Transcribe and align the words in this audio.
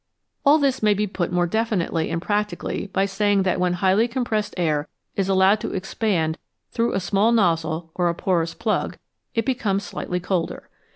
"All 0.47 0.57
this 0.57 0.81
may 0.81 0.95
be 0.95 1.05
put 1.05 1.31
more 1.31 1.45
definitely 1.45 2.09
and 2.09 2.19
practically 2.19 2.87
by 2.87 3.05
saying 3.05 3.43
that 3.43 3.59
when 3.59 3.73
highly 3.73 4.07
compressed 4.07 4.55
air 4.57 4.87
is 5.15 5.29
allowed 5.29 5.59
to 5.59 5.75
expand 5.75 6.39
through 6.71 6.93
a 6.93 6.99
small 6.99 7.31
nozzle 7.31 7.91
or 7.93 8.09
a 8.09 8.15
porous 8.15 8.55
plug, 8.55 8.97
it 9.35 9.45
becomes 9.45 9.83
slightly 9.83 10.19
colder. 10.19 10.69